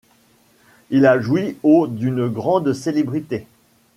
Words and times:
Il 0.89 1.05
a 1.05 1.19
joui 1.19 1.57
au 1.61 1.85
d’une 1.85 2.27
grande 2.27 2.73
célébrité. 2.73 3.45